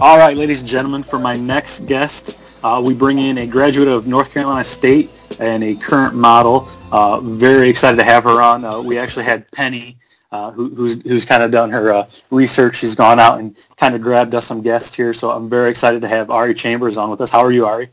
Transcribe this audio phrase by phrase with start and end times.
[0.00, 3.88] All right, ladies and gentlemen, for my next guest, uh, we bring in a graduate
[3.88, 5.10] of North Carolina State
[5.40, 6.68] and a current model.
[6.92, 8.64] Uh, very excited to have her on.
[8.64, 9.96] Uh, we actually had Penny,
[10.30, 12.76] uh, who, who's, who's kind of done her uh, research.
[12.76, 15.12] She's gone out and kind of grabbed us some guests here.
[15.12, 17.30] So I'm very excited to have Ari Chambers on with us.
[17.30, 17.88] How are you, Ari?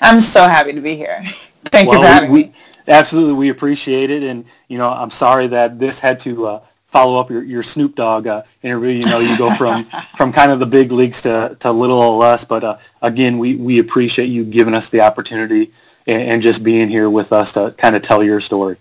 [0.00, 1.22] I'm so happy to be here.
[1.66, 2.54] Thank well, you for having we, me.
[2.88, 4.22] Absolutely, we appreciate it.
[4.22, 7.94] And, you know, I'm sorry that this had to uh, follow up your, your Snoop
[7.94, 8.90] Dogg uh, interview.
[8.90, 9.84] You know, you go from,
[10.16, 12.44] from kind of the big leagues to, to little less.
[12.44, 15.72] But uh, again, we, we appreciate you giving us the opportunity
[16.06, 18.76] and, and, just being here with us to kind of tell your story.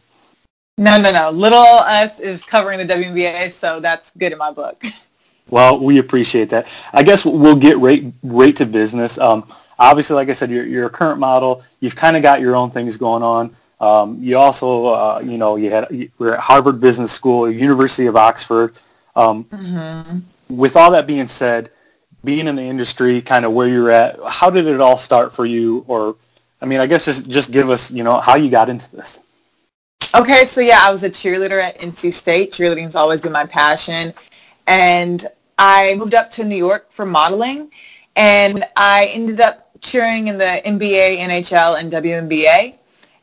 [0.77, 1.31] No, no, no.
[1.31, 4.83] Little us is covering the WNBA, so that's good in my book.
[5.47, 6.65] Well, we appreciate that.
[6.91, 9.19] I guess we'll get right, right to business.
[9.19, 11.63] Um, obviously, like I said, you're, you're a current model.
[11.81, 13.55] You've kind of got your own things going on.
[13.79, 18.07] Um, you also, uh, you know, you had you were at Harvard Business School, University
[18.07, 18.73] of Oxford.
[19.15, 20.19] Um, mm-hmm.
[20.49, 21.71] With all that being said,
[22.23, 25.45] being in the industry, kind of where you're at, how did it all start for
[25.45, 25.83] you?
[25.87, 26.15] Or,
[26.61, 29.19] I mean, I guess just just give us, you know, how you got into this.
[30.13, 32.51] Okay, so yeah, I was a cheerleader at NC State.
[32.51, 34.13] Cheerleading's always been my passion,
[34.65, 35.25] and
[35.57, 37.69] I moved up to New York for modeling,
[38.15, 42.77] and I ended up cheering in the NBA, NHL, and WNBA.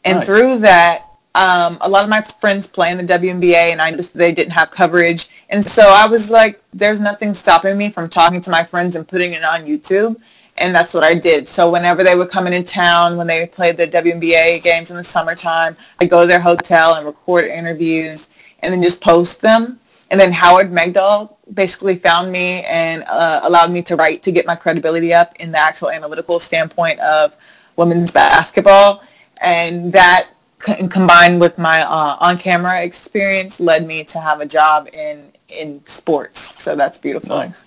[0.05, 0.27] And nice.
[0.27, 4.15] through that, um, a lot of my friends play in the WNBA, and I noticed
[4.15, 5.29] they didn't have coverage.
[5.49, 9.07] And so I was like, there's nothing stopping me from talking to my friends and
[9.07, 10.17] putting it on YouTube.
[10.59, 11.49] And that's what I did.
[11.49, 15.05] So whenever they would come into town, when they played the WNBA games in the
[15.05, 18.29] summertime, I'd go to their hotel and record interviews
[18.61, 19.81] and then just post them.
[20.11, 24.47] And then Howard Megdal basically found me and uh, allowed me to write to get
[24.47, 27.35] my credibility up in the actual analytical standpoint of
[27.77, 29.03] women's basketball
[29.43, 35.33] and that combined with my uh, on-camera experience led me to have a job in
[35.49, 36.41] in sports.
[36.63, 37.37] So that's beautiful.
[37.37, 37.65] Nice.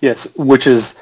[0.00, 0.94] Yes, which is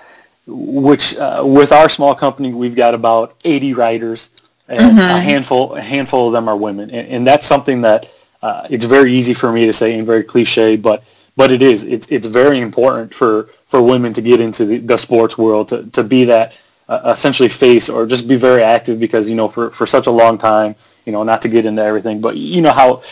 [0.46, 4.30] which uh, with our small company we've got about 80 writers
[4.66, 4.98] and mm-hmm.
[4.98, 8.86] a handful a handful of them are women and, and that's something that uh, it's
[8.86, 11.04] very easy for me to say and very cliche but
[11.36, 14.96] but it is it's it's very important for for women to get into the, the
[14.96, 16.54] sports world to, to be that
[16.88, 20.10] uh, essentially face or just be very active because you know for, for such a
[20.10, 23.02] long time you know not to get into everything but you know how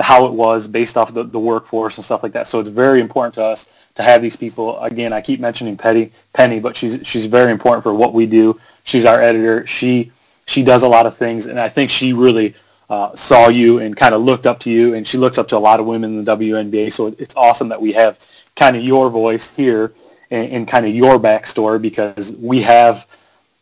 [0.00, 2.46] how it was based off the, the workforce and stuff like that.
[2.46, 4.78] So it's very important to us to have these people.
[4.80, 8.58] Again I keep mentioning Petty Penny but she's she's very important for what we do.
[8.84, 9.66] She's our editor.
[9.66, 10.12] She
[10.46, 12.54] she does a lot of things and I think she really
[12.90, 15.56] uh, saw you and kind of looked up to you and she looks up to
[15.56, 18.18] a lot of women in the WNBA so it's awesome that we have
[18.56, 19.94] kind of your voice here
[20.30, 23.06] and, and kind of your backstory because we have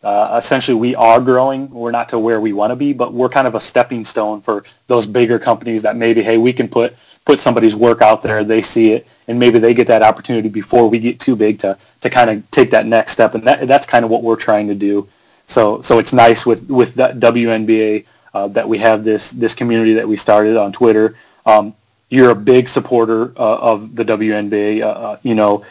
[0.03, 1.71] uh, essentially we are growing.
[1.71, 4.41] We're not to where we want to be, but we're kind of a stepping stone
[4.41, 6.97] for those bigger companies that maybe, hey, we can put
[7.27, 10.89] put somebody's work out there, they see it, and maybe they get that opportunity before
[10.89, 13.35] we get too big to to kind of take that next step.
[13.35, 15.07] And that, that's kind of what we're trying to do.
[15.47, 20.09] So so it's nice with with WNBA uh, that we have this this community that
[20.09, 21.17] we started on Twitter.
[21.45, 21.75] Um,
[22.09, 24.83] you're a big supporter uh, of the WNBA.
[24.83, 25.65] Uh, uh, you know,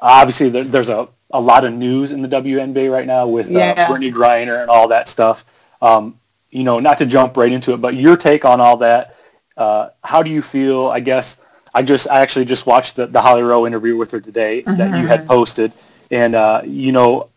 [0.00, 3.50] obviously there, there's a a lot of news in the WNBA right now with uh,
[3.50, 3.74] yeah.
[3.76, 5.44] uh, Brittney Griner and all that stuff.
[5.82, 6.18] Um,
[6.50, 9.16] you know, not to jump right into it, but your take on all that.
[9.56, 10.86] Uh, how do you feel?
[10.86, 11.36] I guess
[11.74, 14.78] I just I actually just watched the, the Holly Rowe interview with her today mm-hmm.
[14.78, 15.28] that you had mm-hmm.
[15.28, 15.72] posted,
[16.10, 17.30] and uh, you know,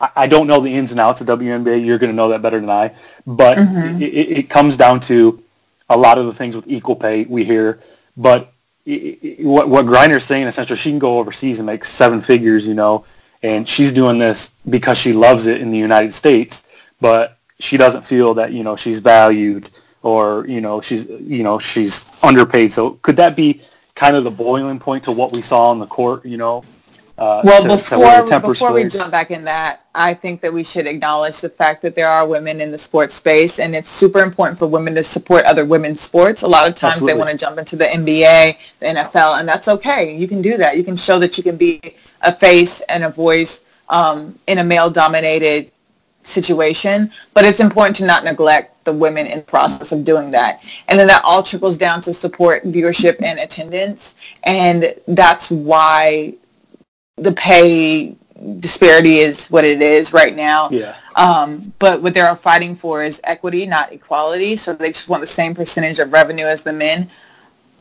[0.00, 1.84] I, I, don't know the ins and outs of WNBA.
[1.84, 2.94] You're going to know that better than I,
[3.26, 4.00] but mm-hmm.
[4.00, 4.04] it,
[4.38, 5.42] it, comes down to
[5.88, 7.80] a lot of the things with equal pay we hear,
[8.16, 8.52] but
[8.86, 12.74] it, what what Griner's saying essentially, she can go overseas and make seven figures, you
[12.74, 13.04] know,
[13.42, 16.64] and she's doing this because she loves it in the United States,
[17.00, 19.70] but she doesn't feel that you know she's valued
[20.02, 22.72] or you know she's you know she's underpaid.
[22.72, 23.62] So could that be
[23.94, 26.24] kind of the boiling point to what we saw on the court?
[26.24, 26.64] You know.
[27.18, 30.64] Uh, well, to, before to before we jump back in that, I think that we
[30.64, 34.20] should acknowledge the fact that there are women in the sports space, and it's super
[34.20, 36.42] important for women to support other women's sports.
[36.42, 37.12] A lot of times Absolutely.
[37.12, 40.16] they want to jump into the NBA, the NFL, and that's okay.
[40.16, 40.76] You can do that.
[40.76, 41.80] You can show that you can be
[42.22, 43.60] a face and a voice
[43.90, 45.70] um, in a male-dominated
[46.22, 50.60] situation, but it's important to not neglect the women in the process of doing that.
[50.88, 54.14] And then that all trickles down to support, viewership, and attendance.
[54.44, 56.34] And that's why
[57.16, 58.16] the pay
[58.58, 60.68] disparity is what it is right now.
[60.70, 60.96] Yeah.
[61.14, 64.56] Um, but what they're fighting for is equity, not equality.
[64.56, 67.10] So they just want the same percentage of revenue as the men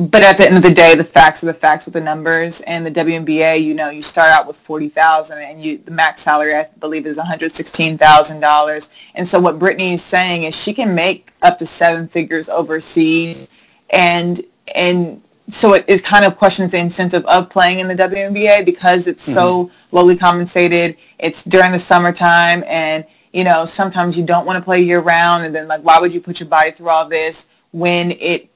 [0.09, 2.61] but at the end of the day, the facts are the facts with the numbers.
[2.61, 6.21] And the WNBA, you know, you start out with forty thousand, and you the max
[6.21, 8.89] salary I believe is one hundred sixteen thousand dollars.
[9.15, 13.47] And so what Brittney is saying is she can make up to seven figures overseas,
[13.91, 14.43] and
[14.73, 19.07] and so it, it kind of questions the incentive of playing in the WNBA because
[19.07, 19.33] it's mm-hmm.
[19.33, 20.97] so lowly compensated.
[21.19, 25.43] It's during the summertime and, you know, sometimes you don't want to play year round
[25.43, 28.49] and then like, why would you put your body through all this when it,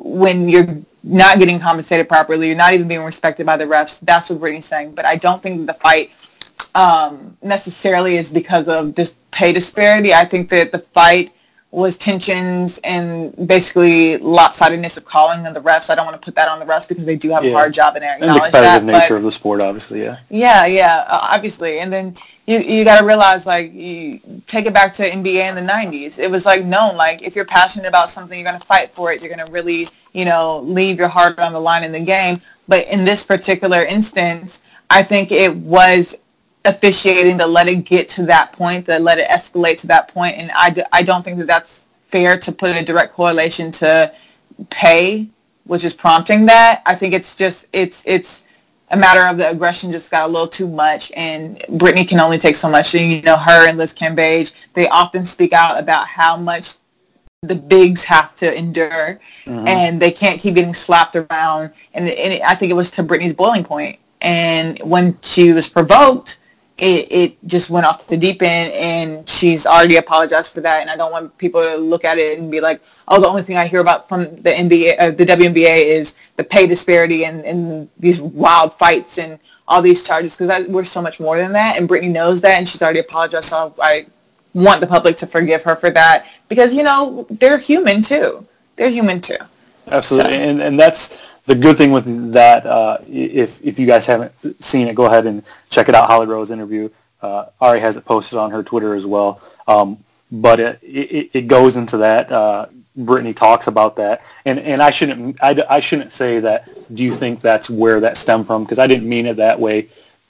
[0.00, 4.00] when you're not getting compensated properly, you're not even being respected by the refs.
[4.00, 4.94] That's what Brittney's saying.
[4.94, 6.10] But I don't think the fight
[6.74, 10.12] um, necessarily is because of this pay disparity.
[10.12, 11.32] I think that the fight
[11.72, 15.88] was tensions and basically lopsidedness of calling of the refs.
[15.88, 17.50] I don't want to put that on the refs because they do have yeah.
[17.50, 20.02] a hard job and I acknowledge and the competitive that, nature of the sport, obviously,
[20.02, 20.18] yeah.
[20.28, 21.78] Yeah, yeah, obviously.
[21.78, 22.14] And then
[22.46, 26.18] you you got to realize, like, you take it back to NBA in the 90s.
[26.18, 29.12] It was, like, known, like, if you're passionate about something, you're going to fight for
[29.12, 29.22] it.
[29.22, 32.40] You're going to really, you know, leave your heart on the line in the game.
[32.66, 36.16] But in this particular instance, I think it was
[36.64, 40.36] officiating to let it get to that point, to let it escalate to that point.
[40.36, 44.12] And I, d- I don't think that that's fair to put a direct correlation to
[44.68, 45.28] pay,
[45.64, 46.82] which is prompting that.
[46.84, 48.44] I think it's just, it's, it's
[48.90, 52.38] a matter of the aggression just got a little too much and Brittney can only
[52.38, 52.94] take so much.
[52.94, 56.74] And, you know, her and Liz Cambage, they often speak out about how much
[57.42, 59.66] the bigs have to endure mm-hmm.
[59.66, 61.72] and they can't keep getting slapped around.
[61.94, 63.98] And, and it, I think it was to Brittney's boiling point.
[64.20, 66.39] And when she was provoked,
[66.80, 70.90] it, it just went off the deep end and she's already apologized for that and
[70.90, 73.58] I don't want people to look at it and be like, oh, the only thing
[73.58, 77.90] I hear about from the NBA, uh, the WNBA is the pay disparity and, and
[77.98, 79.38] these wild fights and
[79.68, 82.66] all these charges because we're so much more than that and Brittney knows that and
[82.66, 84.06] she's already apologized so I
[84.54, 88.46] want the public to forgive her for that because, you know, they're human too.
[88.76, 89.36] They're human too.
[89.88, 90.32] Absolutely.
[90.32, 90.38] So.
[90.38, 91.16] And, and that's
[91.50, 94.32] the good thing with that, uh, if if you guys haven't
[94.62, 96.06] seen it, go ahead and check it out.
[96.06, 96.88] Holly Rowe's interview.
[97.20, 99.42] Uh, Ari has it posted on her Twitter as well.
[99.66, 99.98] Um,
[100.30, 102.30] but it, it, it goes into that.
[102.30, 102.66] Uh,
[102.96, 106.68] Brittney talks about that, and and I shouldn't I, I shouldn't say that.
[106.94, 108.62] Do you think that's where that stemmed from?
[108.62, 109.88] Because I didn't mean it that way.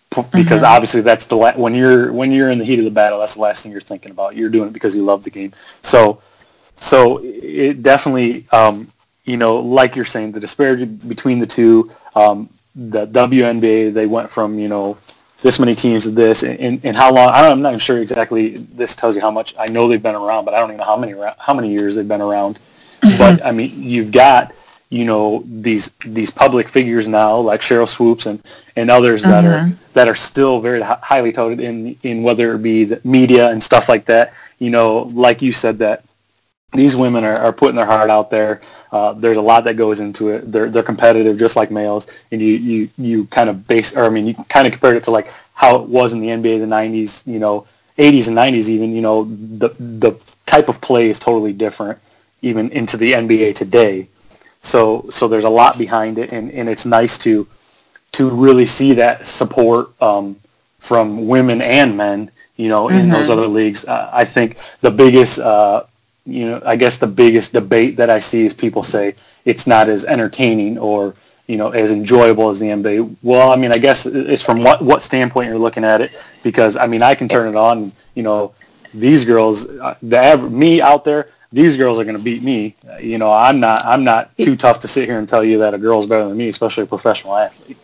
[0.09, 0.65] Because mm-hmm.
[0.65, 3.35] obviously that's the la- when you're when you're in the heat of the battle, that's
[3.35, 4.37] the last thing you're thinking about.
[4.37, 5.53] You're doing it because you love the game.
[5.83, 6.23] So
[6.77, 8.89] so it definitely um,
[9.31, 14.29] you know, like you're saying, the disparity between the two, um, the WNBA, they went
[14.29, 14.99] from, you know,
[15.41, 18.97] this many teams to this, and, and how long, I'm not even sure exactly, this
[18.97, 20.99] tells you how much, I know they've been around, but I don't even know how
[20.99, 22.59] many, how many years they've been around.
[23.03, 23.19] Mm-hmm.
[23.19, 24.53] But, I mean, you've got,
[24.91, 28.43] you know, these, these public figures now, like Sheryl Swoopes and,
[28.75, 29.71] and others that mm-hmm.
[29.71, 33.63] are, that are still very highly touted in, in whether it be the media and
[33.63, 34.35] stuff like that.
[34.59, 36.05] You know, like you said, that
[36.73, 38.61] these women are, are putting their heart out there.
[38.93, 40.51] Uh, there's a lot that goes into it.
[40.51, 44.11] They're they're competitive just like males, and you you you kind of base, or I
[44.11, 46.69] mean, you kind of compared it to like how it was in the NBA in
[46.69, 47.67] the '90s, you know,
[47.99, 48.93] '80s and '90s even.
[48.93, 51.99] You know, the the type of play is totally different,
[52.43, 54.09] even into the NBA today.
[54.63, 57.47] So so there's a lot behind it, and, and it's nice to
[58.13, 60.37] to really see that support um,
[60.79, 62.31] from women and men.
[62.57, 63.11] You know, in mm-hmm.
[63.11, 65.85] those other leagues, uh, I think the biggest uh,
[66.25, 69.15] you know, I guess the biggest debate that I see is people say
[69.45, 71.15] it's not as entertaining or
[71.47, 73.17] you know as enjoyable as the NBA.
[73.23, 76.13] Well, I mean, I guess it's from what what standpoint you're looking at it
[76.43, 77.93] because I mean, I can turn it on.
[78.15, 78.55] You know,
[78.93, 82.77] these girls, uh, the me out there, these girls are going to beat me.
[83.01, 85.75] You know, I'm not I'm not too tough to sit here and tell you that
[85.75, 87.77] a girl's better than me, especially a professional athlete.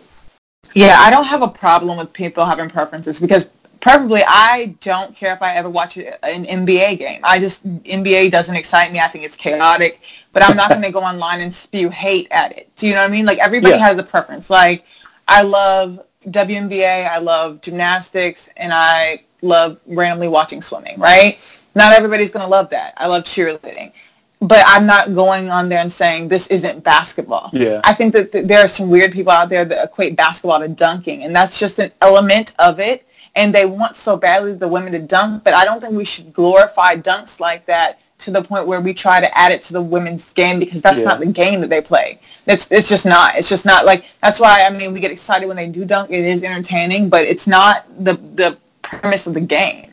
[0.75, 3.49] Yeah, I don't have a problem with people having preferences because
[3.87, 7.21] preferably I don't care if I ever watch an NBA game.
[7.23, 8.99] I just NBA doesn't excite me.
[8.99, 10.01] I think it's chaotic.
[10.33, 12.69] But I'm not going to go online and spew hate at it.
[12.75, 13.27] Do you know what I mean?
[13.27, 13.87] Like everybody yeah.
[13.87, 14.51] has a preference.
[14.51, 14.85] Like
[15.29, 20.99] I love WNBA, I love gymnastics, and I love randomly watching swimming.
[20.99, 21.39] Right?
[21.77, 22.95] Not everybody's going to love that.
[22.97, 23.93] I love cheerleading.
[24.41, 27.51] But I'm not going on there and saying this isn't basketball.
[27.53, 27.81] Yeah.
[27.85, 30.69] I think that th- there are some weird people out there that equate basketball to
[30.69, 33.06] dunking, and that's just an element of it
[33.37, 36.33] and they want so badly the women to dunk, but I don't think we should
[36.33, 39.83] glorify dunks like that to the point where we try to add it to the
[39.83, 41.05] women's game because that's yeah.
[41.05, 42.19] not the game that they play.
[42.47, 43.37] It's it's just not.
[43.37, 46.11] It's just not like that's why I mean we get excited when they do dunk.
[46.11, 49.93] It is entertaining, but it's not the the premise of the game.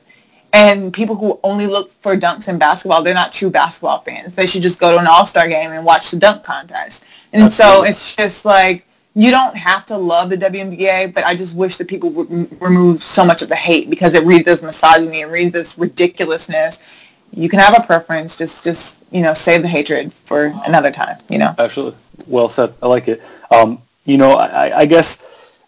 [0.53, 4.35] And people who only look for dunks in basketball, they're not true basketball fans.
[4.35, 7.03] They should just go to an all-star game and watch the dunk contest.
[7.33, 11.55] And so it's just like you don't have to love the WNBA, but I just
[11.55, 15.21] wish that people would remove so much of the hate because it reads this misogyny
[15.21, 16.79] and reads this ridiculousness.
[17.31, 21.17] You can have a preference, just just you know, save the hatred for another time.
[21.29, 21.53] You know.
[21.57, 22.73] Absolutely, well said.
[22.81, 23.21] I like it.
[23.51, 25.23] Um, you know, I, I guess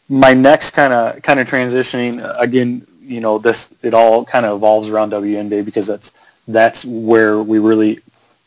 [0.10, 2.86] my next kind of kind of transitioning uh, again.
[3.02, 6.14] You know, this it all kind of evolves around WNBA because that's
[6.48, 8.00] that's where we really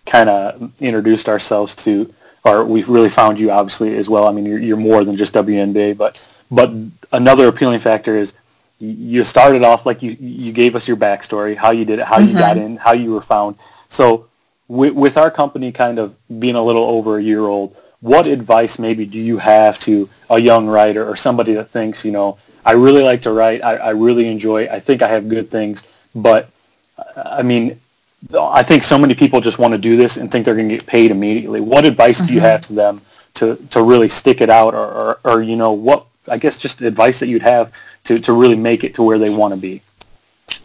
[0.07, 2.13] kind of introduced ourselves to
[2.45, 4.27] or we really found you obviously as well.
[4.27, 6.71] I mean, you're, you're more than just WNBA, but but
[7.13, 8.35] another appealing factor is
[8.79, 12.19] you started off like you you gave us your backstory, how you did it, how
[12.19, 12.29] mm-hmm.
[12.29, 12.67] you got mm-hmm.
[12.67, 13.57] in, how you were found.
[13.89, 14.29] So
[14.69, 18.79] with, with our company kind of being a little over a year old, what advice
[18.79, 22.73] maybe do you have to a young writer or somebody that thinks, you know, I
[22.73, 26.51] really like to write, I, I really enjoy, I think I have good things, but
[27.17, 27.81] I mean,
[28.39, 30.77] I think so many people just want to do this and think they're going to
[30.77, 31.61] get paid immediately.
[31.61, 32.27] What advice mm-hmm.
[32.27, 32.49] do you mm-hmm.
[32.49, 33.01] have to them
[33.35, 36.81] to, to really stick it out or, or, or, you know, what, I guess just
[36.81, 37.73] advice that you'd have
[38.05, 39.83] to, to really make it to where they want to be?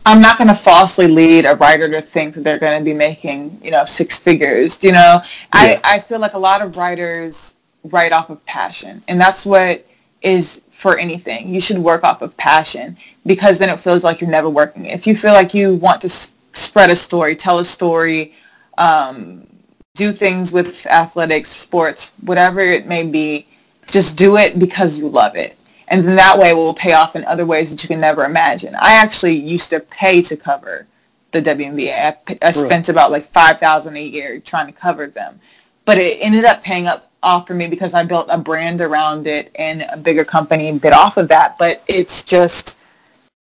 [0.05, 2.93] I'm not going to falsely lead a writer to think that they're going to be
[2.93, 4.81] making, you know, six figures.
[4.83, 5.27] You know, yeah.
[5.51, 9.85] I, I feel like a lot of writers write off of passion, and that's what
[10.21, 11.53] is for anything.
[11.53, 14.85] You should work off of passion because then it feels like you're never working.
[14.85, 16.09] If you feel like you want to
[16.53, 18.33] spread a story, tell a story,
[18.77, 19.47] um,
[19.95, 23.47] do things with athletics, sports, whatever it may be,
[23.87, 25.57] just do it because you love it.
[25.87, 28.23] And then that way it will pay off in other ways that you can never
[28.23, 28.73] imagine.
[28.75, 30.87] I actually used to pay to cover
[31.31, 31.93] the WNBA.
[31.93, 35.39] I, I spent about like 5000 a year trying to cover them.
[35.85, 39.27] But it ended up paying up off for me because I built a brand around
[39.27, 41.57] it and a bigger company bit off of that.
[41.59, 42.79] But it's just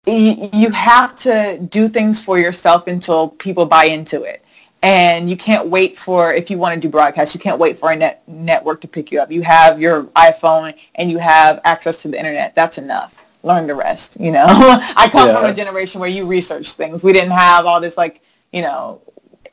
[0.06, 4.44] you have to do things for yourself until people buy into it.
[4.82, 7.90] And you can't wait for, if you want to do broadcast, you can't wait for
[7.90, 9.30] a net, network to pick you up.
[9.30, 12.54] You have your iPhone and you have access to the internet.
[12.54, 13.24] That's enough.
[13.42, 14.44] Learn the rest, you know.
[14.46, 15.40] I come yeah.
[15.40, 17.02] from a generation where you research things.
[17.02, 18.20] We didn't have all this like,
[18.52, 19.00] you know,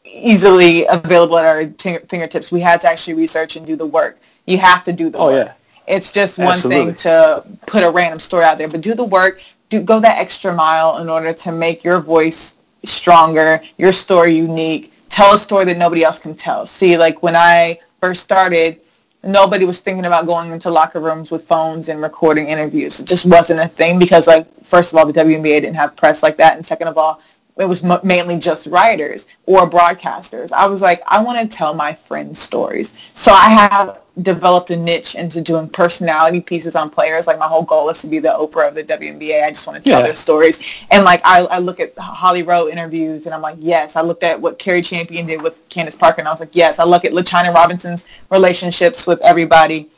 [0.03, 1.65] easily available at our
[2.09, 2.51] fingertips.
[2.51, 4.19] We had to actually research and do the work.
[4.45, 5.47] You have to do the oh, work.
[5.47, 5.53] Yeah.
[5.95, 6.85] It's just one Absolutely.
[6.87, 10.19] thing to put a random story out there, but do the work do go that
[10.19, 15.65] extra mile in order to make your voice stronger, your story unique, tell a story
[15.65, 16.67] that nobody else can tell.
[16.67, 18.81] See, like when I first started,
[19.23, 22.99] nobody was thinking about going into locker rooms with phones and recording interviews.
[22.99, 26.21] It just wasn't a thing because, like, first of all, the WNBA didn't have press
[26.21, 27.21] like that, and second of all,
[27.57, 30.51] it was m- mainly just writers or broadcasters.
[30.51, 32.91] I was like, I want to tell my friends' stories.
[33.13, 37.27] So I have developed a niche into doing personality pieces on players.
[37.27, 39.43] Like my whole goal is to be the Oprah of the WNBA.
[39.43, 40.07] I just want to tell yeah.
[40.07, 40.61] their stories.
[40.89, 43.95] And like I, I look at Holly Rowe interviews and I'm like, yes.
[43.95, 46.77] I looked at what Cari Champion did with Candace Parker and I was like, yes.
[46.77, 49.89] I look at LaChina Robinson's relationships with everybody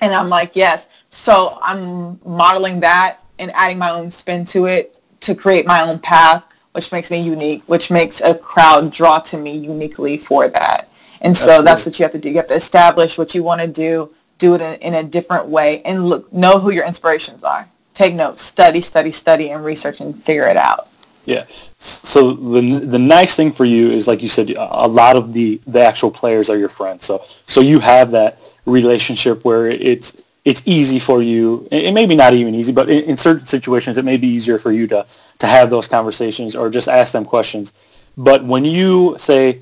[0.00, 0.88] and I'm like, yes.
[1.10, 5.98] So I'm modeling that and adding my own spin to it to create my own
[5.98, 10.87] path, which makes me unique, which makes a crowd draw to me uniquely for that.
[11.20, 11.64] And so Absolutely.
[11.64, 12.28] that's what you have to do.
[12.30, 15.46] You have to establish what you want to do, do it in, in, a different
[15.46, 17.68] way, and look, know who your inspirations are.
[17.94, 20.88] Take notes, study, study, study, and research and figure it out.
[21.24, 21.44] Yeah.
[21.78, 25.60] So the the nice thing for you is, like you said, a lot of the,
[25.66, 27.04] the actual players are your friends.
[27.04, 31.68] So so you have that relationship where it's it's easy for you.
[31.70, 34.58] It may be not even easy, but in, in certain situations, it may be easier
[34.58, 35.06] for you to
[35.40, 37.72] to have those conversations or just ask them questions.
[38.16, 39.60] But when you say,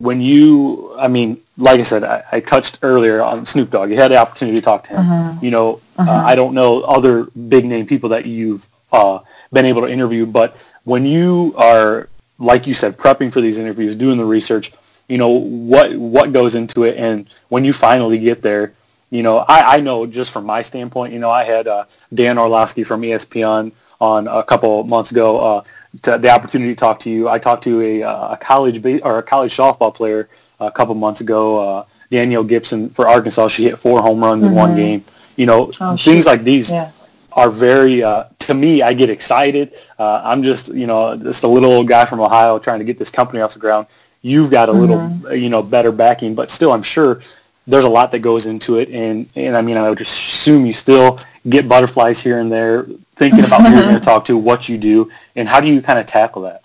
[0.00, 3.90] when you, I mean, like I said, I, I, touched earlier on Snoop Dogg.
[3.90, 5.00] You had the opportunity to talk to him.
[5.00, 5.38] Uh-huh.
[5.42, 6.10] You know, uh-huh.
[6.10, 9.18] uh, I don't know other big name people that you've uh,
[9.52, 13.94] been able to interview, but when you are, like you said, prepping for these interviews,
[13.94, 14.72] doing the research,
[15.06, 18.72] you know, what what goes into it, and when you finally get there,
[19.10, 22.38] you know, I, I know just from my standpoint, you know, I had uh, Dan
[22.38, 25.62] Orlovsky from ESPN on a couple months ago.
[26.02, 27.28] To the opportunity to talk to you.
[27.28, 30.28] I talked to a, uh, a college ba- or a college softball player
[30.60, 33.48] a couple months ago, uh, Danielle Gibson for Arkansas.
[33.48, 34.52] She hit four home runs mm-hmm.
[34.52, 34.76] in one mm-hmm.
[34.76, 35.04] game.
[35.36, 36.92] You know, oh, things like these yeah.
[37.32, 38.82] are very uh, to me.
[38.82, 39.72] I get excited.
[39.98, 42.98] Uh, I'm just you know just a little old guy from Ohio trying to get
[42.98, 43.86] this company off the ground.
[44.22, 45.22] You've got a mm-hmm.
[45.22, 47.22] little you know better backing, but still, I'm sure
[47.66, 48.90] there's a lot that goes into it.
[48.90, 51.18] And and I mean, I would assume you still
[51.48, 52.86] get butterflies here and there
[53.20, 55.82] thinking about who you're going to talk to, what you do, and how do you
[55.82, 56.64] kind of tackle that?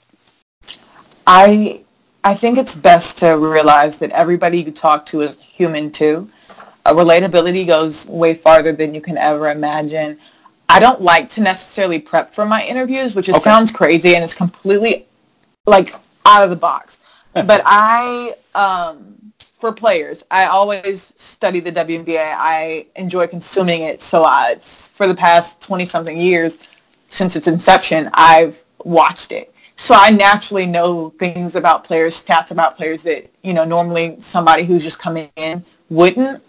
[1.28, 1.82] I
[2.24, 6.30] I think it's best to realize that everybody you talk to is human too.
[6.86, 10.18] Uh, relatability goes way farther than you can ever imagine.
[10.70, 13.40] I don't like to necessarily prep for my interviews, which okay.
[13.40, 15.06] sounds crazy and it's completely
[15.68, 15.94] like
[16.26, 16.98] out of the box.
[17.34, 19.15] but I um,
[19.60, 20.24] for players.
[20.30, 22.34] I always study the WNBA.
[22.38, 24.02] I enjoy consuming it.
[24.02, 26.60] So uh, it's, for the past 20-something years,
[27.08, 29.54] since its inception, I've watched it.
[29.78, 34.64] So I naturally know things about players, stats about players that, you know, normally somebody
[34.64, 36.42] who's just coming in wouldn't.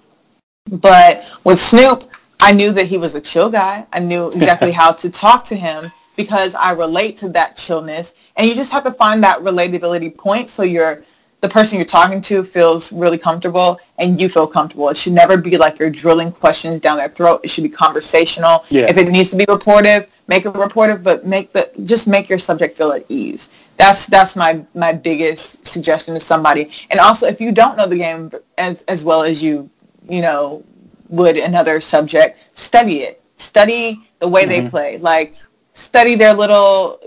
[0.71, 2.11] But with Snoop,
[2.41, 3.87] I knew that he was a chill guy.
[3.93, 8.15] I knew exactly how to talk to him because I relate to that chillness.
[8.37, 11.05] And you just have to find that relatability point so you're
[11.47, 14.89] the person you're talking to feels really comfortable and you feel comfortable.
[14.89, 17.41] It should never be like you're drilling questions down their throat.
[17.45, 18.65] It should be conversational.
[18.69, 18.87] Yeah.
[18.91, 22.41] If it needs to be reportive, make it reportive, but make the just make your
[22.41, 23.49] subject feel at ease.
[23.77, 26.73] That's that's my my biggest suggestion to somebody.
[26.91, 29.71] And also, if you don't know the game as as well as you
[30.09, 30.65] you know
[31.09, 33.23] would another subject, study it.
[33.37, 34.65] Study the way mm-hmm.
[34.65, 34.99] they play.
[34.99, 35.37] Like
[35.75, 36.99] study their little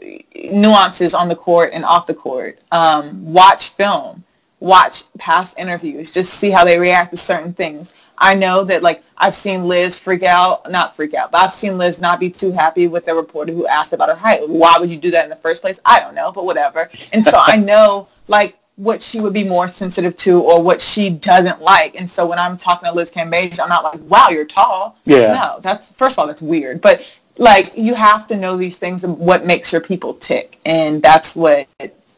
[0.51, 2.59] nuances on the court and off the court.
[2.71, 4.23] Um, watch film.
[4.59, 6.11] Watch past interviews.
[6.11, 7.91] Just see how they react to certain things.
[8.19, 11.77] I know that like I've seen Liz freak out, not freak out, but I've seen
[11.77, 14.41] Liz not be too happy with the reporter who asked about her height.
[14.47, 15.79] Why would you do that in the first place?
[15.85, 16.89] I don't know, but whatever.
[17.13, 21.09] And so I know like what she would be more sensitive to or what she
[21.09, 21.95] doesn't like.
[21.99, 24.97] And so when I'm talking to Liz Cambage, I'm not like, wow, you're tall.
[25.05, 25.33] Yeah.
[25.33, 26.79] No, that's, first of all, that's weird.
[26.81, 27.05] But
[27.37, 30.59] like you have to know these things and what makes your people tick.
[30.65, 31.67] And that's what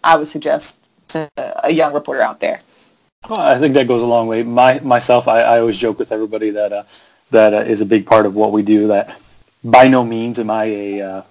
[0.03, 0.77] I would suggest
[1.11, 1.29] to
[1.63, 2.59] a young reporter out there.
[3.29, 4.43] Well, I think that goes a long way.
[4.43, 6.83] My myself, I, I always joke with everybody that uh,
[7.29, 8.87] that uh, is a big part of what we do.
[8.87, 9.19] That
[9.63, 11.21] by no means am I a uh,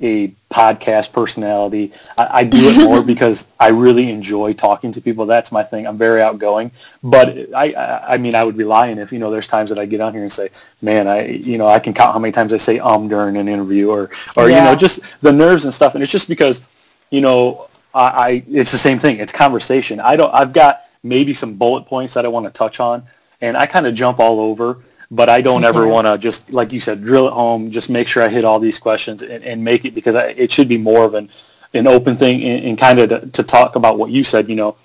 [0.00, 1.92] a podcast personality.
[2.16, 5.26] I, I do it more because I really enjoy talking to people.
[5.26, 5.86] That's my thing.
[5.86, 6.70] I'm very outgoing,
[7.02, 9.30] but I, I, I mean, I would be lying if you know.
[9.30, 10.48] There's times that I get on here and say,
[10.80, 13.48] "Man, I, you know, I can count how many times I say um during an
[13.48, 14.58] interview, or, or yeah.
[14.58, 16.62] you know, just the nerves and stuff." And it's just because,
[17.10, 19.18] you know, I, I, it's the same thing.
[19.18, 20.00] It's conversation.
[20.00, 20.34] I don't.
[20.34, 23.04] I've got maybe some bullet points that I want to touch on,
[23.40, 24.82] and I kind of jump all over.
[25.10, 27.70] But I don't ever want to just, like you said, drill it home.
[27.70, 30.50] Just make sure I hit all these questions and, and make it because I, it
[30.50, 31.28] should be more of an
[31.72, 34.48] an open thing and, and kind of to, to, talk about what you said.
[34.48, 34.76] You know,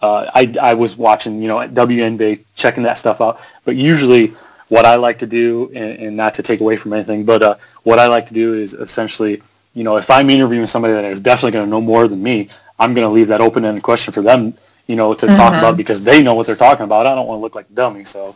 [0.00, 3.40] uh, I I was watching, you know, at WNBA, checking that stuff out.
[3.64, 4.34] But usually,
[4.68, 7.54] what I like to do, and, and not to take away from anything, but uh,
[7.84, 9.42] what I like to do is essentially,
[9.78, 12.48] you know, if I'm interviewing somebody that is definitely going to know more than me,
[12.78, 14.54] I'm going to leave that open-ended question for them
[14.88, 15.36] you know, to mm-hmm.
[15.36, 17.06] talk about because they know what they're talking about.
[17.06, 18.34] I don't want to look like a dummy, so.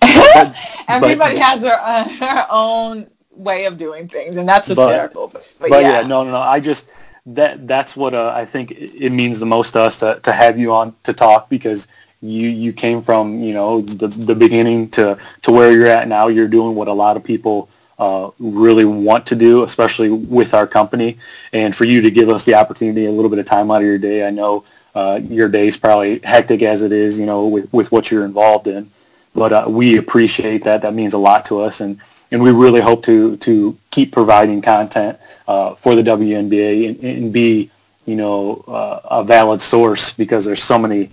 [0.00, 0.54] But,
[0.88, 5.28] Everybody but, has their, uh, their own way of doing things, and that's hysterical.
[5.28, 6.00] But, but, but yeah.
[6.00, 6.06] yeah.
[6.06, 6.38] no, no, no.
[6.38, 6.90] I just
[7.24, 10.58] that that's what uh, I think it means the most to us to, to have
[10.58, 11.86] you on to talk because
[12.20, 16.26] you you came from you know the the beginning to to where you're at now.
[16.26, 20.66] You're doing what a lot of people uh, really want to do, especially with our
[20.66, 21.18] company,
[21.52, 23.86] and for you to give us the opportunity, a little bit of time out of
[23.86, 24.26] your day.
[24.26, 28.10] I know uh, your day's probably hectic as it is, you know, with, with what
[28.10, 28.90] you're involved in.
[29.34, 30.82] But uh, we appreciate that.
[30.82, 32.00] That means a lot to us, and,
[32.32, 37.32] and we really hope to to keep providing content uh, for the WNBA and, and
[37.32, 37.70] be,
[38.06, 41.10] you know, uh, a valid source because there's so many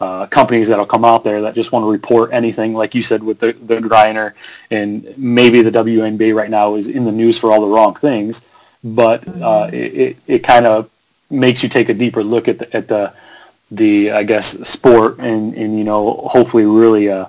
[0.00, 3.22] uh, companies that'll come out there that just want to report anything, like you said
[3.22, 4.32] with the the Griner,
[4.70, 8.42] and maybe the WNBA right now is in the news for all the wrong things,
[8.84, 10.90] but uh, it, it, it kind of
[11.30, 13.12] makes you take a deeper look at the, at the
[13.70, 17.26] the I guess sport and and you know hopefully really uh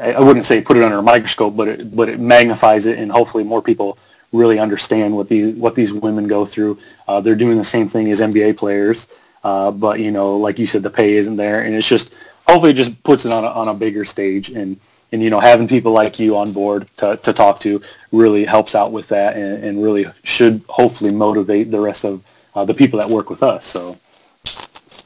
[0.00, 3.12] I wouldn't say put it under a microscope but it but it magnifies it and
[3.12, 3.98] hopefully more people
[4.34, 6.78] really understand what these what these women go through.
[7.08, 9.08] Uh, they're doing the same thing as NBA players,
[9.44, 12.14] uh, but you know like you said the pay isn't there and it's just
[12.48, 14.78] hopefully it just puts it on a, on a bigger stage and
[15.12, 17.80] and you know having people like you on board to, to talk to
[18.10, 22.22] really helps out with that and, and really should hopefully motivate the rest of
[22.54, 23.64] uh, the people that work with us.
[23.64, 23.98] So.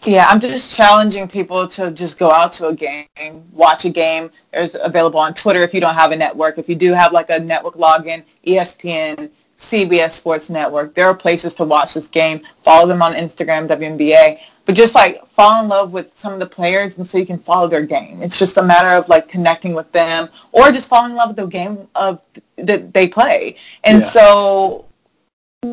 [0.05, 3.07] Yeah, I'm just challenging people to just go out to a game,
[3.53, 4.31] watch a game.
[4.53, 6.57] There's available on Twitter if you don't have a network.
[6.57, 11.55] If you do have like a network login, ESPN, CBS Sports Network, there are places
[11.55, 12.41] to watch this game.
[12.65, 14.39] Follow them on Instagram, WNBA.
[14.65, 17.39] But just like fall in love with some of the players and so you can
[17.39, 18.23] follow their game.
[18.23, 21.39] It's just a matter of like connecting with them or just falling in love with
[21.39, 22.21] the game of
[22.57, 23.57] that they play.
[23.83, 24.07] And yeah.
[24.07, 24.85] so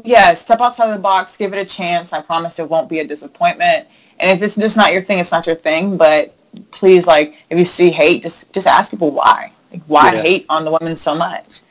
[0.04, 2.14] yeah, step outside the box, give it a chance.
[2.14, 3.88] I promise it won't be a disappointment.
[4.20, 5.98] And if it's just not your thing, it's not your thing.
[5.98, 6.34] But
[6.72, 9.52] please, like, if you see hate, just just ask people why.
[9.72, 10.22] Like, why yeah.
[10.22, 11.62] hate on the women so much?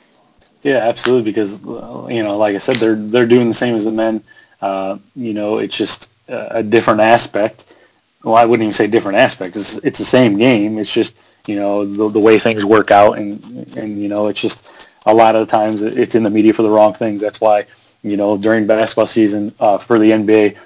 [0.64, 1.30] Yeah, absolutely.
[1.30, 4.24] Because you know, like I said, they're they're doing the same as the men.
[4.62, 7.76] Uh, you know, it's just a different aspect.
[8.24, 9.56] Well, I wouldn't even say different aspect.
[9.56, 10.78] It's it's the same game.
[10.78, 11.14] It's just
[11.46, 13.44] you know the, the way things work out, and
[13.76, 16.70] and you know, it's just a lot of times it's in the media for the
[16.70, 17.20] wrong things.
[17.20, 17.66] That's why
[18.02, 20.56] you know during basketball season uh, for the NBA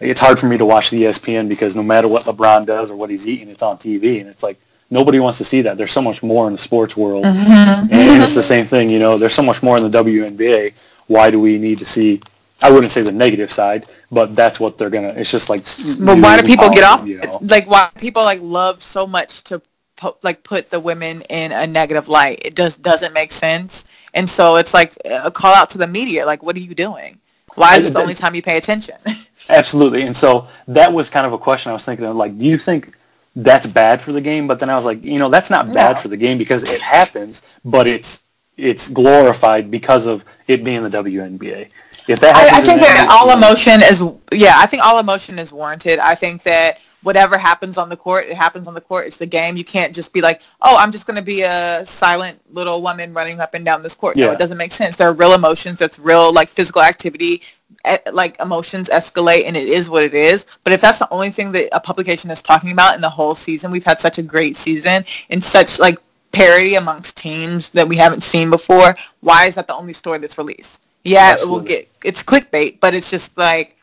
[0.00, 2.96] it's hard for me to watch the ESPN because no matter what LeBron does or
[2.96, 5.76] what he's eating, it's on TV, and it's like nobody wants to see that.
[5.78, 7.92] There's so much more in the sports world, mm-hmm.
[7.92, 8.90] and it's the same thing.
[8.90, 10.74] You know, there's so much more in the WNBA.
[11.06, 12.20] Why do we need to see?
[12.62, 15.14] I wouldn't say the negative side, but that's what they're gonna.
[15.16, 15.62] It's just like.
[16.00, 17.06] But why do people get off?
[17.06, 17.38] You know?
[17.42, 19.60] Like why people like love so much to
[19.96, 22.40] put, like put the women in a negative light?
[22.44, 26.24] It just doesn't make sense, and so it's like a call out to the media.
[26.24, 27.20] Like, what are you doing?
[27.56, 28.96] Why is it the only time you pay attention?
[29.48, 30.02] Absolutely.
[30.02, 32.58] And so that was kind of a question I was thinking of, like, do you
[32.58, 32.96] think
[33.36, 34.46] that's bad for the game?
[34.46, 36.80] But then I was like, you know, that's not bad for the game because it
[36.80, 38.22] happens, but it's
[38.56, 41.70] it's glorified because of it being the WNBA.
[42.06, 45.52] If that I, I think that all emotion is yeah, I think all emotion is
[45.52, 45.98] warranted.
[45.98, 49.06] I think that whatever happens on the court, it happens on the court.
[49.06, 49.56] It's the game.
[49.56, 53.12] You can't just be like, oh, I'm just going to be a silent little woman
[53.12, 54.16] running up and down this court.
[54.16, 54.26] Yeah.
[54.26, 54.96] No, it doesn't make sense.
[54.96, 55.78] There are real emotions.
[55.78, 57.42] That's real like physical activity.
[57.84, 60.46] Eh, like emotions escalate, and it is what it is.
[60.64, 63.34] But if that's the only thing that a publication is talking about in the whole
[63.34, 65.98] season, we've had such a great season and such like
[66.32, 68.94] parity amongst teams that we haven't seen before.
[69.20, 70.80] Why is that the only story that's released?
[71.04, 71.44] Yeah, Absolutely.
[71.44, 73.76] it will get it's clickbait, but it's just like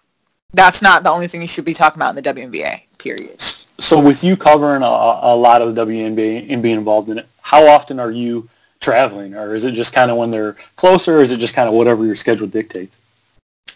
[0.51, 2.81] that's not the only thing you should be talking about in the WNBA.
[2.97, 3.39] Period.
[3.79, 7.27] So with you covering a, a lot of the WNBA and being involved in it,
[7.41, 11.21] how often are you traveling, or is it just kind of when they're closer, or
[11.21, 12.97] is it just kind of whatever your schedule dictates?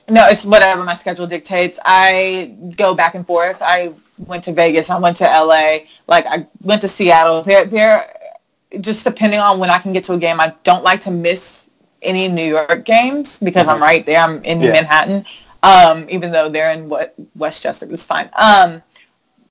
[0.10, 1.80] No, it's whatever my schedule dictates.
[1.84, 3.58] I go back and forth.
[3.62, 4.89] I went to Vegas.
[4.89, 5.80] I went to LA.
[6.08, 7.44] Like I went to Seattle.
[7.44, 8.06] They're, they're
[8.82, 10.39] just depending on when I can get to a game.
[10.39, 11.70] I don't like to miss
[12.02, 13.72] any New York games because mm-hmm.
[13.72, 14.22] I'm right there.
[14.22, 14.72] I'm in yeah.
[14.72, 15.26] Manhattan.
[15.63, 18.30] Um, even though they're in what Westchester, it's fine.
[18.39, 18.84] Um,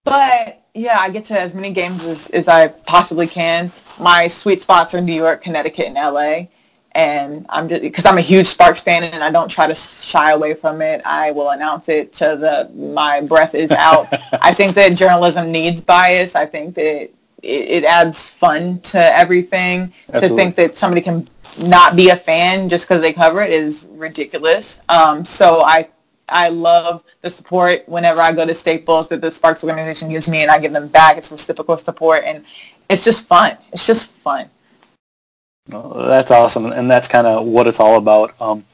[0.05, 3.73] but yeah, I get to as many games as, as I possibly can.
[4.01, 6.49] My sweet spots are New York, Connecticut, and LA.
[6.95, 10.31] And I'm just because I'm a huge Sparks fan and I don't try to shy
[10.31, 11.03] away from it.
[11.05, 14.07] I will announce it to the my breath is out.
[14.41, 16.37] I think that journalism needs bias.
[16.37, 19.93] I think that it, it adds fun to everything.
[20.09, 20.29] Absolutely.
[20.29, 21.27] To think that somebody can
[21.67, 24.81] not be a fan just because they cover it is ridiculous.
[24.89, 25.89] Um, so I
[26.29, 30.43] I love the support whenever I go to Staples that the Sparks organization gives me
[30.43, 31.19] and I give them back.
[31.19, 32.45] It's reciprocal support and
[32.89, 33.57] it's just fun.
[33.73, 34.49] It's just fun.
[35.67, 36.67] That's awesome.
[36.67, 38.35] And that's kind of what it's all about.
[38.41, 38.65] Um,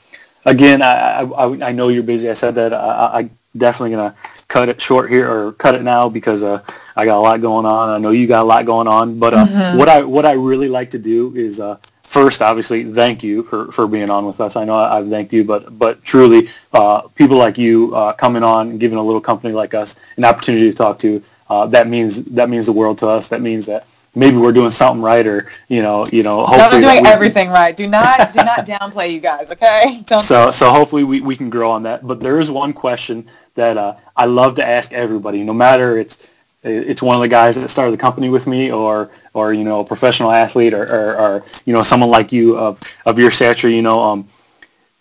[0.45, 2.29] again, I, I, I know you're busy.
[2.29, 4.17] I said that I, I definitely going to
[4.49, 6.63] cut it short here or cut it now because uh,
[6.97, 7.89] I got a lot going on.
[7.91, 9.19] I know you got a lot going on.
[9.19, 9.79] But uh, mm-hmm.
[9.79, 13.71] what I what I really like to do is uh, first, obviously, thank you for,
[13.71, 14.57] for being on with us.
[14.57, 18.43] I know I, have thanked you, but but truly, uh, people like you uh, coming
[18.43, 21.89] on and giving a little company like us an opportunity to talk to uh, that
[21.89, 23.29] means that means the world to us.
[23.29, 26.89] That means that maybe we're doing something right, or you know, you know, hopefully no,
[26.89, 27.77] we're doing we, everything right.
[27.77, 30.03] Do not do not downplay you guys, okay?
[30.07, 32.07] Don't so so hopefully we, we can grow on that.
[32.07, 36.19] But there is one question that uh, I love to ask everybody, no matter it's
[36.63, 39.81] it's one of the guys that started the company with me or or you know
[39.81, 43.69] a professional athlete or, or, or you know someone like you of of your stature
[43.69, 44.29] you know um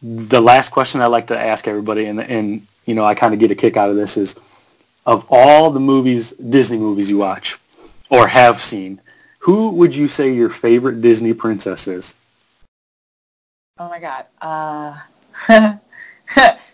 [0.02, 3.42] the last question I like to ask everybody and and you know I kind of
[3.42, 4.36] get a kick out of this is
[5.06, 7.60] of all the movies Disney movies you watch
[8.10, 9.02] or have seen
[9.40, 12.16] who would you say your favorite Disney princess is
[13.78, 14.98] oh my god uh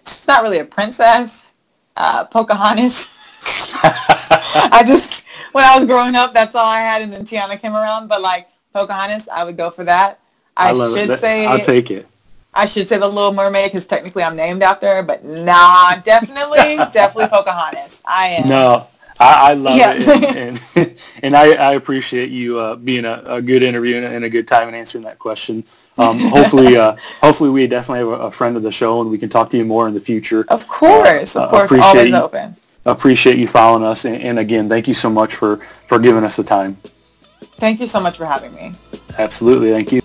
[0.05, 1.53] she's not really a princess
[1.97, 3.05] uh Pocahontas
[3.83, 5.23] I just
[5.55, 8.09] when I was growing up, that's all I had, and then Tiana came around.
[8.09, 10.19] But like Pocahontas, I would go for that.
[10.57, 12.05] I, I should say I'll take it.
[12.53, 16.75] I should say the Little Mermaid because technically I'm named after her, but nah, definitely,
[16.91, 18.01] definitely Pocahontas.
[18.05, 18.49] I am.
[18.49, 18.87] No,
[19.19, 19.93] I, I love yeah.
[19.93, 24.25] it, and and, and I, I, appreciate you uh, being a, a, good interview and
[24.25, 25.63] a good time in answering that question.
[25.97, 29.29] Um, hopefully, uh, hopefully we definitely have a, friend of the show, and we can
[29.29, 30.45] talk to you more in the future.
[30.49, 32.15] Of course, uh, of course, always you.
[32.15, 34.05] open appreciate you following us.
[34.05, 36.75] And, and, again, thank you so much for, for giving us the time.
[37.57, 38.73] Thank you so much for having me.
[39.17, 39.71] Absolutely.
[39.71, 40.01] Thank you.